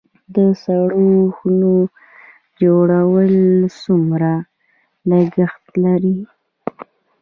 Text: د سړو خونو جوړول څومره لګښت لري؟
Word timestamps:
د 0.35 0.37
سړو 0.63 1.09
خونو 1.35 1.73
جوړول 2.61 3.33
څومره 3.83 4.31
لګښت 5.09 5.63
لري؟ 5.83 6.17